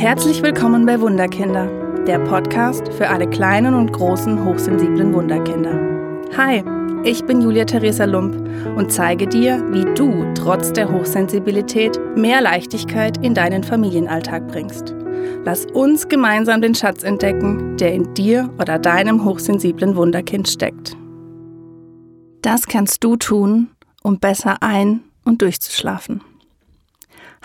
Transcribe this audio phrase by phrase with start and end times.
[0.00, 1.66] Herzlich willkommen bei Wunderkinder,
[2.06, 5.78] der Podcast für alle kleinen und großen hochsensiblen Wunderkinder.
[6.38, 6.64] Hi,
[7.04, 8.34] ich bin Julia Theresa Lump
[8.78, 14.94] und zeige dir, wie du trotz der Hochsensibilität mehr Leichtigkeit in deinen Familienalltag bringst.
[15.44, 20.96] Lass uns gemeinsam den Schatz entdecken, der in dir oder deinem hochsensiblen Wunderkind steckt.
[22.40, 23.68] Das kannst du tun,
[24.02, 26.22] um besser ein- und durchzuschlafen.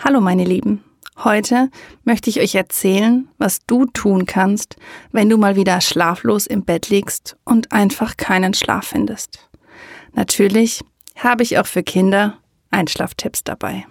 [0.02, 0.82] Hallo meine Lieben,
[1.24, 1.70] heute
[2.04, 4.76] möchte ich euch erzählen, was du tun kannst,
[5.12, 9.48] wenn du mal wieder schlaflos im Bett liegst und einfach keinen Schlaf findest.
[10.12, 10.82] Natürlich
[11.16, 12.38] habe ich auch für Kinder
[12.70, 13.86] Einschlaftipps dabei.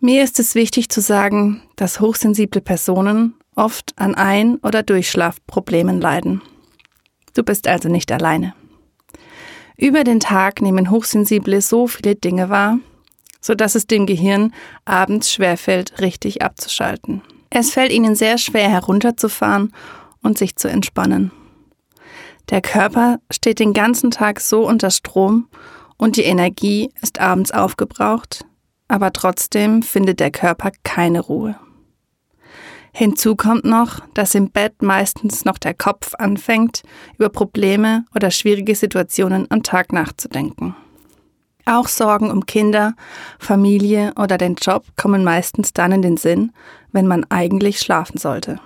[0.00, 6.40] Mir ist es wichtig zu sagen, dass hochsensible Personen oft an Ein- oder Durchschlafproblemen leiden.
[7.34, 8.54] Du bist also nicht alleine.
[9.76, 12.78] Über den Tag nehmen Hochsensible so viele Dinge wahr,
[13.40, 14.52] so dass es dem Gehirn
[14.84, 17.22] abends schwerfällt, richtig abzuschalten.
[17.50, 19.72] Es fällt ihnen sehr schwer herunterzufahren
[20.22, 21.32] und sich zu entspannen.
[22.50, 25.48] Der Körper steht den ganzen Tag so unter Strom
[25.96, 28.44] und die Energie ist abends aufgebraucht,
[28.88, 31.56] aber trotzdem findet der Körper keine Ruhe.
[32.92, 36.82] Hinzu kommt noch, dass im Bett meistens noch der Kopf anfängt,
[37.16, 40.74] über Probleme oder schwierige Situationen am Tag nachzudenken.
[41.64, 42.94] Auch Sorgen um Kinder,
[43.38, 46.52] Familie oder den Job kommen meistens dann in den Sinn,
[46.92, 48.60] wenn man eigentlich schlafen sollte.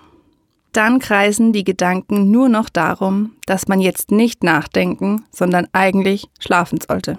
[0.72, 6.80] Dann kreisen die Gedanken nur noch darum, dass man jetzt nicht nachdenken, sondern eigentlich schlafen
[6.80, 7.18] sollte.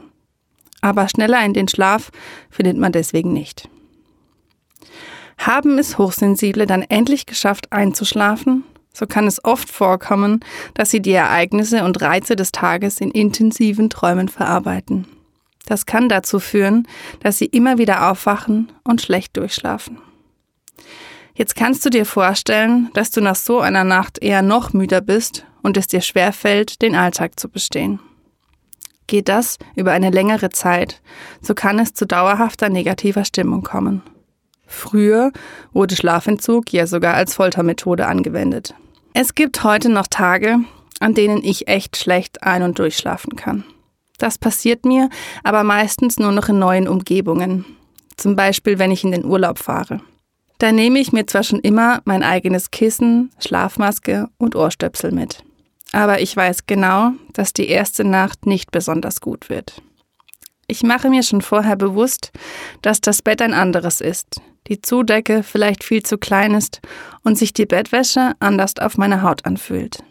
[0.81, 2.11] Aber schneller in den Schlaf
[2.49, 3.69] findet man deswegen nicht.
[5.37, 10.39] Haben es Hochsensible dann endlich geschafft einzuschlafen, so kann es oft vorkommen,
[10.73, 15.05] dass sie die Ereignisse und Reize des Tages in intensiven Träumen verarbeiten.
[15.65, 16.87] Das kann dazu führen,
[17.21, 19.97] dass sie immer wieder aufwachen und schlecht durchschlafen.
[21.33, 25.45] Jetzt kannst du dir vorstellen, dass du nach so einer Nacht eher noch müder bist
[25.63, 27.99] und es dir schwerfällt, den Alltag zu bestehen.
[29.07, 31.01] Geht das über eine längere Zeit,
[31.41, 34.01] so kann es zu dauerhafter negativer Stimmung kommen.
[34.65, 35.31] Früher
[35.73, 38.73] wurde Schlafentzug ja sogar als Foltermethode angewendet.
[39.13, 40.57] Es gibt heute noch Tage,
[40.99, 43.63] an denen ich echt schlecht ein- und durchschlafen kann.
[44.17, 45.09] Das passiert mir
[45.43, 47.65] aber meistens nur noch in neuen Umgebungen.
[48.17, 50.01] Zum Beispiel, wenn ich in den Urlaub fahre.
[50.57, 55.43] Da nehme ich mir zwar schon immer mein eigenes Kissen, Schlafmaske und Ohrstöpsel mit.
[55.91, 59.81] Aber ich weiß genau, dass die erste Nacht nicht besonders gut wird.
[60.67, 62.31] Ich mache mir schon vorher bewusst,
[62.81, 66.81] dass das Bett ein anderes ist, die Zudecke vielleicht viel zu klein ist
[67.23, 70.03] und sich die Bettwäsche anders auf meiner Haut anfühlt.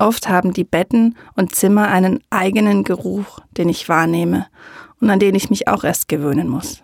[0.00, 4.46] Oft haben die Betten und Zimmer einen eigenen Geruch, den ich wahrnehme
[4.98, 6.82] und an den ich mich auch erst gewöhnen muss.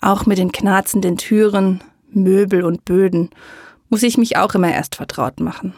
[0.00, 3.30] Auch mit den knarzenden Türen, Möbel und Böden
[3.88, 5.74] muss ich mich auch immer erst vertraut machen.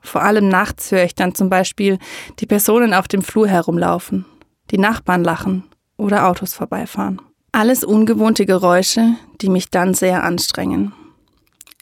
[0.00, 1.98] Vor allem nachts höre ich dann zum Beispiel
[2.38, 4.26] die Personen auf dem Flur herumlaufen,
[4.70, 5.64] die Nachbarn lachen
[5.96, 7.20] oder Autos vorbeifahren.
[7.50, 10.92] Alles ungewohnte Geräusche, die mich dann sehr anstrengen.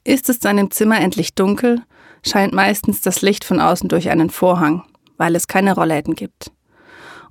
[0.03, 1.83] Ist es dann im Zimmer endlich dunkel,
[2.29, 4.85] scheint meistens das Licht von außen durch einen Vorhang,
[5.17, 6.51] weil es keine Rollläden gibt.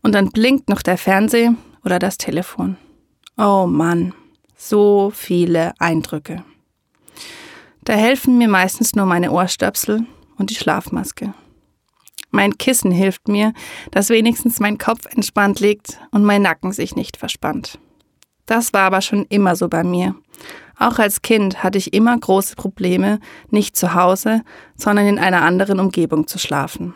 [0.02, 2.78] Und dann blinkt noch der Fernseher oder das Telefon.
[3.38, 4.14] Oh Mann,
[4.56, 6.44] so viele Eindrücke.
[7.84, 10.06] Da helfen mir meistens nur meine Ohrstöpsel
[10.38, 11.34] und die Schlafmaske.
[12.32, 13.54] Mein Kissen hilft mir,
[13.92, 17.80] dass wenigstens mein Kopf entspannt liegt und mein Nacken sich nicht verspannt.
[18.46, 20.16] Das war aber schon immer so bei mir.
[20.80, 24.42] Auch als Kind hatte ich immer große Probleme, nicht zu Hause,
[24.76, 26.94] sondern in einer anderen Umgebung zu schlafen.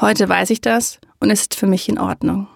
[0.00, 2.46] Heute weiß ich das und es ist für mich in Ordnung.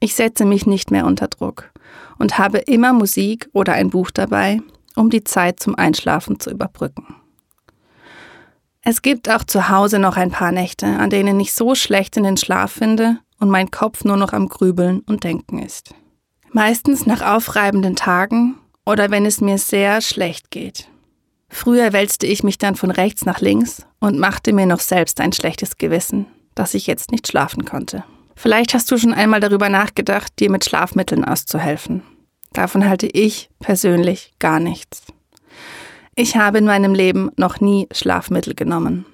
[0.00, 1.70] Ich setze mich nicht mehr unter Druck
[2.18, 4.60] und habe immer Musik oder ein Buch dabei,
[4.96, 7.14] um die Zeit zum Einschlafen zu überbrücken.
[8.82, 12.24] Es gibt auch zu Hause noch ein paar Nächte, an denen ich so schlecht in
[12.24, 15.94] den Schlaf finde und mein Kopf nur noch am Grübeln und Denken ist.
[16.52, 18.56] Meistens nach aufreibenden Tagen
[18.90, 20.88] oder wenn es mir sehr schlecht geht.
[21.48, 25.32] Früher wälzte ich mich dann von rechts nach links und machte mir noch selbst ein
[25.32, 28.04] schlechtes Gewissen, dass ich jetzt nicht schlafen konnte.
[28.36, 32.02] Vielleicht hast du schon einmal darüber nachgedacht, dir mit Schlafmitteln auszuhelfen.
[32.52, 35.02] Davon halte ich persönlich gar nichts.
[36.14, 39.06] Ich habe in meinem Leben noch nie Schlafmittel genommen.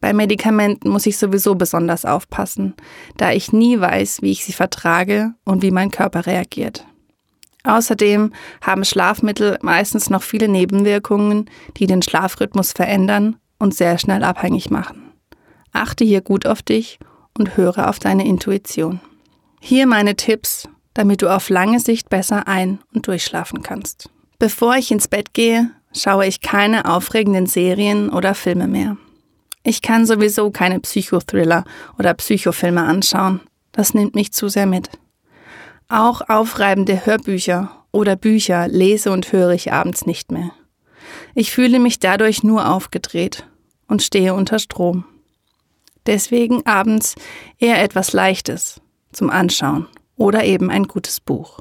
[0.00, 2.74] Bei Medikamenten muss ich sowieso besonders aufpassen,
[3.16, 6.86] da ich nie weiß, wie ich sie vertrage und wie mein Körper reagiert.
[7.64, 14.70] Außerdem haben Schlafmittel meistens noch viele Nebenwirkungen, die den Schlafrhythmus verändern und sehr schnell abhängig
[14.70, 15.12] machen.
[15.72, 16.98] Achte hier gut auf dich
[17.36, 19.00] und höre auf deine Intuition.
[19.60, 24.10] Hier meine Tipps, damit du auf lange Sicht besser ein- und durchschlafen kannst.
[24.38, 28.96] Bevor ich ins Bett gehe, schaue ich keine aufregenden Serien oder Filme mehr.
[29.62, 31.64] Ich kann sowieso keine Psychothriller
[31.98, 33.40] oder Psychofilme anschauen.
[33.72, 34.88] Das nimmt mich zu sehr mit.
[35.90, 40.52] Auch aufreibende Hörbücher oder Bücher lese und höre ich abends nicht mehr.
[41.34, 43.44] Ich fühle mich dadurch nur aufgedreht
[43.88, 45.04] und stehe unter Strom.
[46.06, 47.16] Deswegen abends
[47.58, 51.58] eher etwas Leichtes zum Anschauen oder eben ein gutes Buch.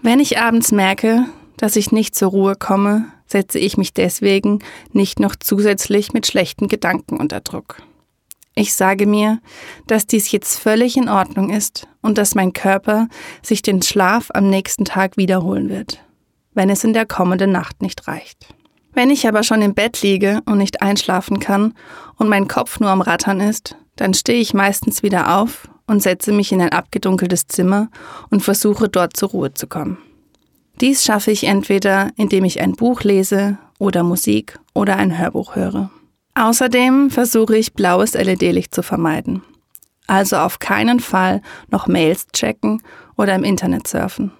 [0.00, 1.24] Wenn ich abends merke,
[1.56, 4.58] dass ich nicht zur Ruhe komme, setze ich mich deswegen
[4.92, 7.78] nicht noch zusätzlich mit schlechten Gedanken unter Druck.
[8.54, 9.40] Ich sage mir,
[9.86, 13.08] dass dies jetzt völlig in Ordnung ist und dass mein Körper
[13.42, 16.04] sich den Schlaf am nächsten Tag wiederholen wird,
[16.52, 18.54] wenn es in der kommenden Nacht nicht reicht.
[18.92, 21.72] Wenn ich aber schon im Bett liege und nicht einschlafen kann
[22.16, 26.32] und mein Kopf nur am Rattern ist, dann stehe ich meistens wieder auf und setze
[26.32, 27.88] mich in ein abgedunkeltes Zimmer
[28.30, 29.96] und versuche dort zur Ruhe zu kommen.
[30.80, 35.90] Dies schaffe ich entweder, indem ich ein Buch lese oder Musik oder ein Hörbuch höre.
[36.34, 39.42] Außerdem versuche ich blaues LED-Licht zu vermeiden.
[40.06, 42.82] Also auf keinen Fall noch Mails checken
[43.16, 44.32] oder im Internet surfen.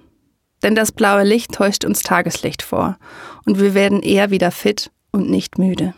[0.62, 2.97] Denn das blaue Licht täuscht uns Tageslicht vor
[3.44, 5.94] und wir werden eher wieder fit und nicht müde.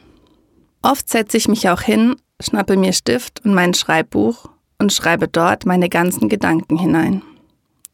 [0.82, 5.64] Oft setze ich mich auch hin, schnappe mir Stift und mein Schreibbuch und schreibe dort
[5.66, 7.22] meine ganzen Gedanken hinein.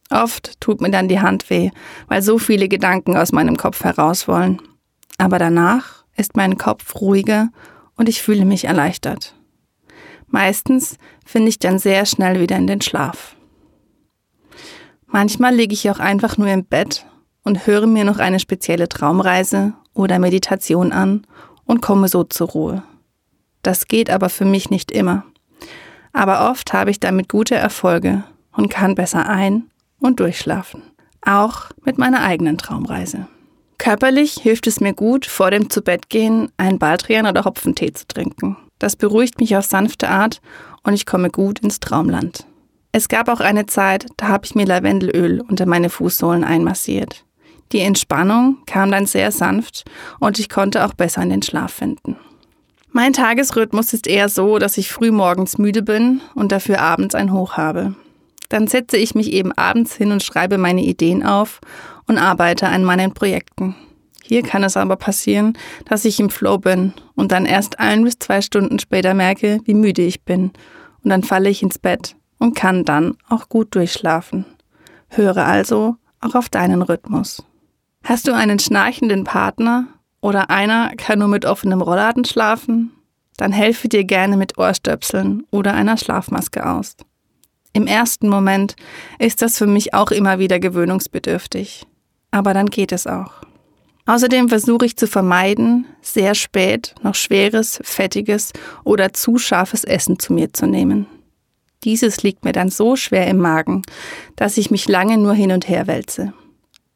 [0.09, 1.71] Oft tut mir dann die Hand weh,
[2.07, 4.61] weil so viele Gedanken aus meinem Kopf heraus wollen.
[5.17, 7.49] Aber danach ist mein Kopf ruhiger
[8.01, 9.35] und ich fühle mich erleichtert.
[10.25, 13.35] Meistens finde ich dann sehr schnell wieder in den Schlaf.
[15.05, 17.05] Manchmal liege ich auch einfach nur im Bett
[17.43, 21.27] und höre mir noch eine spezielle Traumreise oder Meditation an
[21.65, 22.81] und komme so zur Ruhe.
[23.61, 25.23] Das geht aber für mich nicht immer.
[26.11, 29.69] Aber oft habe ich damit gute Erfolge und kann besser ein-
[29.99, 30.81] und durchschlafen.
[31.23, 33.27] Auch mit meiner eigenen Traumreise.
[33.81, 38.55] Körperlich hilft es mir gut, vor dem Zubettgehen einen Baldrian oder Hopfentee zu trinken.
[38.77, 40.39] Das beruhigt mich auf sanfte Art
[40.83, 42.45] und ich komme gut ins Traumland.
[42.91, 47.25] Es gab auch eine Zeit, da habe ich mir Lavendelöl unter meine Fußsohlen einmassiert.
[47.71, 49.83] Die Entspannung kam dann sehr sanft
[50.19, 52.17] und ich konnte auch besser in den Schlaf finden.
[52.91, 57.33] Mein Tagesrhythmus ist eher so, dass ich früh morgens müde bin und dafür abends ein
[57.33, 57.95] Hoch habe.
[58.51, 61.61] Dann setze ich mich eben abends hin und schreibe meine Ideen auf
[62.05, 63.77] und arbeite an meinen Projekten.
[64.25, 68.19] Hier kann es aber passieren, dass ich im Flow bin und dann erst ein bis
[68.19, 70.51] zwei Stunden später merke, wie müde ich bin.
[71.01, 74.43] Und dann falle ich ins Bett und kann dann auch gut durchschlafen.
[75.07, 77.41] Höre also auch auf deinen Rhythmus.
[78.03, 79.87] Hast du einen schnarchenden Partner
[80.19, 82.91] oder einer kann nur mit offenem Rollladen schlafen?
[83.37, 86.97] Dann helfe dir gerne mit Ohrstöpseln oder einer Schlafmaske aus.
[87.73, 88.75] Im ersten Moment
[89.19, 91.85] ist das für mich auch immer wieder gewöhnungsbedürftig.
[92.31, 93.41] Aber dann geht es auch.
[94.05, 98.51] Außerdem versuche ich zu vermeiden, sehr spät noch schweres, fettiges
[98.83, 101.05] oder zu scharfes Essen zu mir zu nehmen.
[101.83, 103.83] Dieses liegt mir dann so schwer im Magen,
[104.35, 106.33] dass ich mich lange nur hin und her wälze.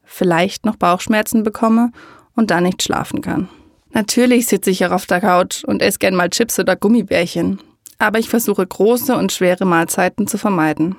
[0.03, 1.91] Vielleicht noch Bauchschmerzen bekomme
[2.35, 3.49] und dann nicht schlafen kann.
[3.93, 7.59] Natürlich sitze ich auch auf der Couch und esse gern mal Chips oder Gummibärchen,
[7.97, 10.95] aber ich versuche große und schwere Mahlzeiten zu vermeiden.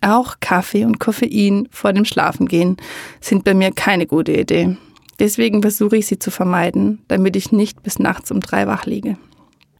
[0.00, 2.76] Auch Kaffee und Koffein vor dem Schlafengehen
[3.20, 4.76] sind bei mir keine gute Idee.
[5.18, 9.18] Deswegen versuche ich sie zu vermeiden, damit ich nicht bis nachts um drei wach liege.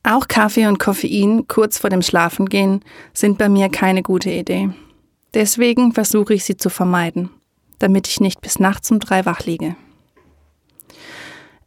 [0.02, 2.83] Auch Kaffee und Koffein kurz vor dem Schlafengehen
[3.14, 4.71] sind bei mir keine gute Idee.
[5.33, 7.30] Deswegen versuche ich sie zu vermeiden,
[7.78, 9.76] damit ich nicht bis nachts um drei wach liege.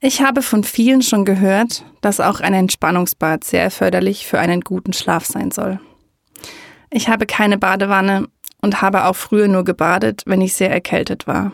[0.06, 4.92] Ich habe von vielen schon gehört, dass auch ein Entspannungsbad sehr förderlich für einen guten
[4.92, 5.80] Schlaf sein soll.
[6.90, 8.28] Ich habe keine Badewanne
[8.62, 11.54] und habe auch früher nur gebadet, wenn ich sehr erkältet war.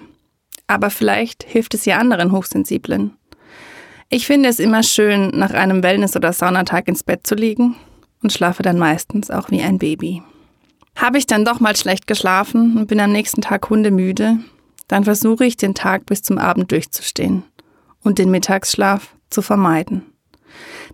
[0.66, 3.16] Aber vielleicht hilft es ja anderen Hochsensiblen.
[4.10, 7.76] Ich finde es immer schön, nach einem Wellness- oder Saunatag ins Bett zu liegen
[8.24, 10.24] und schlafe dann meistens auch wie ein Baby.
[10.96, 14.40] Habe ich dann doch mal schlecht geschlafen und bin am nächsten Tag hundemüde,
[14.88, 17.44] dann versuche ich den Tag bis zum Abend durchzustehen
[18.04, 20.06] und den Mittagsschlaf zu vermeiden.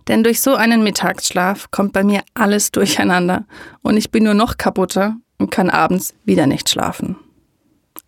[0.08, 3.44] Denn durch so einen Mittagsschlaf kommt bei mir alles durcheinander
[3.82, 7.16] und ich bin nur noch kaputter und kann abends wieder nicht schlafen.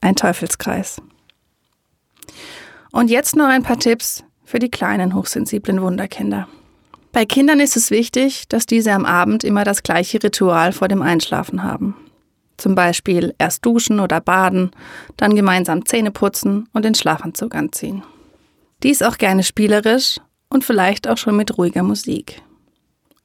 [0.01, 1.03] Ein Teufelskreis.
[2.93, 6.49] Und jetzt noch ein paar Tipps für die kleinen hochsensiblen Wunderkinder.
[7.13, 11.03] Bei Kindern ist es wichtig, dass diese am Abend immer das gleiche Ritual vor dem
[11.03, 11.97] Einschlafen haben.
[12.59, 14.71] Zum Beispiel erst duschen oder baden,
[15.17, 18.03] dann gemeinsam Zähne putzen und den Schlafanzug anziehen.
[18.83, 20.21] Dies auch gerne spielerisch
[20.51, 22.43] und vielleicht auch schon mit ruhiger Musik.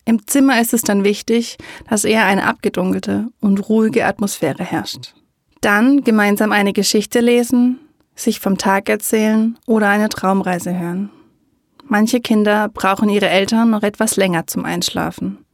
[0.05, 1.57] Im Zimmer ist es dann wichtig,
[1.89, 5.13] dass eher eine abgedunkelte und ruhige Atmosphäre herrscht.
[5.61, 7.79] Dann gemeinsam eine Geschichte lesen,
[8.15, 11.09] sich vom Tag erzählen oder eine Traumreise hören.
[11.85, 15.45] Manche Kinder brauchen ihre Eltern noch etwas länger zum Einschlafen.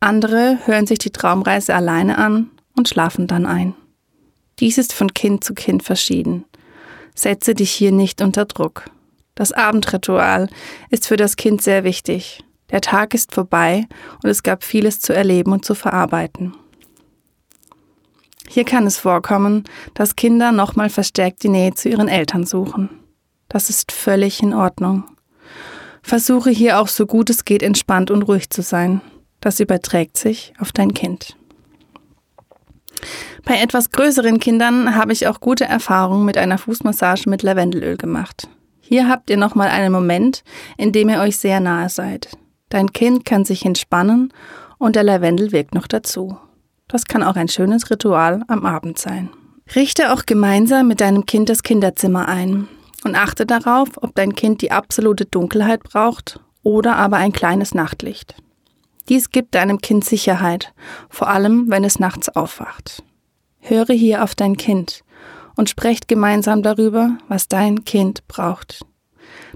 [0.00, 3.74] Andere hören sich die Traumreise alleine an und schlafen dann ein.
[4.58, 6.44] Dies ist von Kind zu Kind verschieden.
[7.14, 8.84] Setze dich hier nicht unter Druck.
[9.36, 10.48] Das Abendritual
[10.90, 12.42] ist für das Kind sehr wichtig.
[12.70, 13.84] Der Tag ist vorbei
[14.22, 16.56] und es gab vieles zu erleben und zu verarbeiten.
[18.48, 19.64] Hier kann es vorkommen,
[19.94, 22.88] dass Kinder nochmal verstärkt die Nähe zu ihren Eltern suchen.
[23.48, 25.04] Das ist völlig in Ordnung.
[26.02, 29.00] Versuche hier auch so gut es geht entspannt und ruhig zu sein.
[29.40, 31.36] Das überträgt sich auf dein Kind.
[33.44, 38.48] Bei etwas größeren Kindern habe ich auch gute Erfahrungen mit einer Fußmassage mit Lavendelöl gemacht.
[38.88, 40.44] Hier habt ihr nochmal einen Moment,
[40.76, 42.38] in dem ihr euch sehr nahe seid.
[42.68, 44.32] Dein Kind kann sich entspannen
[44.78, 46.38] und der Lavendel wirkt noch dazu.
[46.86, 49.30] Das kann auch ein schönes Ritual am Abend sein.
[49.74, 52.68] Richte auch gemeinsam mit deinem Kind das Kinderzimmer ein
[53.02, 58.36] und achte darauf, ob dein Kind die absolute Dunkelheit braucht oder aber ein kleines Nachtlicht.
[59.08, 60.74] Dies gibt deinem Kind Sicherheit,
[61.08, 63.02] vor allem wenn es nachts aufwacht.
[63.58, 65.02] Höre hier auf dein Kind
[65.56, 68.84] und sprecht gemeinsam darüber, was dein Kind braucht.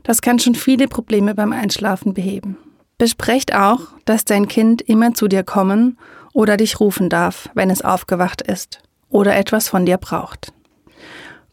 [0.02, 2.57] Das kann schon viele Probleme beim Einschlafen beheben.
[2.99, 5.99] Besprecht auch, dass dein Kind immer zu dir kommen
[6.33, 10.52] oder dich rufen darf, wenn es aufgewacht ist oder etwas von dir braucht.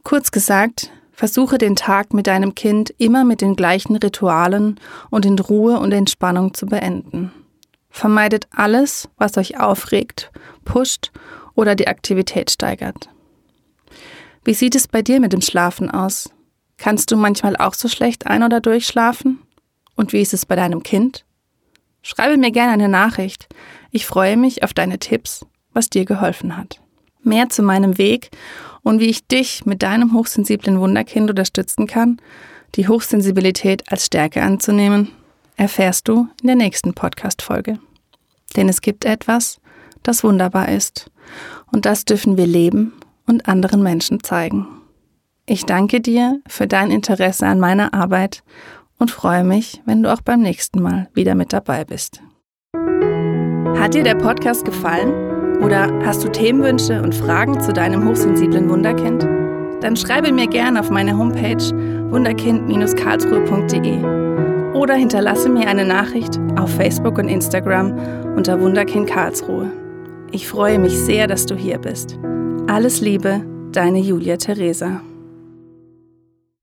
[0.04, 5.40] Kurz gesagt, versuche den Tag mit deinem Kind immer mit den gleichen Ritualen und in
[5.40, 7.32] Ruhe und Entspannung zu beenden.
[7.90, 10.32] Vermeidet alles, was euch aufregt,
[10.64, 11.12] pusht
[11.56, 13.10] oder die Aktivität steigert.
[14.48, 16.30] Wie sieht es bei dir mit dem Schlafen aus?
[16.78, 19.40] Kannst du manchmal auch so schlecht ein- oder durchschlafen?
[19.94, 21.26] Und wie ist es bei deinem Kind?
[22.02, 23.50] Schreibe mir gerne eine Nachricht.
[23.92, 26.80] Ich freue mich auf deine Tipps, was dir geholfen hat.
[27.24, 28.30] Mehr zu meinem Weg
[28.84, 32.22] und wie ich dich mit deinem hochsensiblen Wunderkind unterstützen kann,
[32.76, 35.10] die Hochsensibilität als Stärke anzunehmen,
[35.58, 37.80] erfährst du in der nächsten Podcast-Folge.
[38.56, 39.60] Denn es gibt etwas,
[40.04, 41.12] das wunderbar ist.
[41.70, 42.94] Und das dürfen wir leben
[43.28, 44.68] und anderen Menschen zeigen.
[45.46, 48.44] Ich danke dir für dein Interesse an meiner Arbeit
[48.98, 52.22] und freue mich, wenn du auch beim nächsten Mal wieder mit dabei bist.
[53.80, 55.28] Hat dir der Podcast gefallen?
[55.62, 59.28] Oder hast du Themenwünsche und Fragen zu deinem hochsensiblen Wunderkind?
[59.82, 61.58] Dann schreibe mir gerne auf meine Homepage
[62.12, 67.94] wunderkind-karlsruhe.de oder hinterlasse mir eine Nachricht auf Facebook und Instagram
[68.36, 69.72] unter Wunderkind Karlsruhe.
[70.32, 72.18] Ich freue mich sehr, dass du hier bist.
[72.68, 75.02] Alles Liebe, deine Julia Theresa.